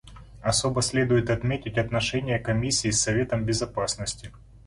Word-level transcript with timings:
Особо 0.41 0.81
следует 0.81 1.29
отметить 1.29 1.77
отношения 1.77 2.39
Комиссии 2.39 2.89
с 2.89 3.03
Советом 3.03 3.45
Безопасности. 3.45 4.31